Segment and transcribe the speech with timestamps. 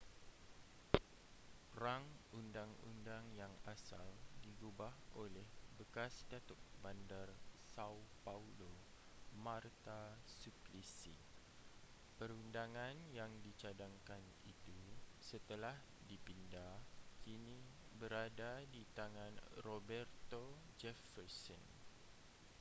[1.83, 2.01] rang
[2.39, 4.07] undang-undang yang asal
[4.43, 4.89] digubal
[5.23, 5.45] oleh
[5.77, 7.29] bekas datuk bandar
[7.77, 7.93] são
[8.25, 8.73] paulo
[9.45, 10.01] marta
[10.41, 11.13] suplicy.
[12.17, 14.77] perundangan yang dicadangkan itu
[15.29, 15.75] setelah
[16.09, 16.67] dipinda
[17.23, 17.59] kini
[18.01, 19.33] berada di tangan
[19.65, 20.43] roberto
[20.81, 21.61] jefferson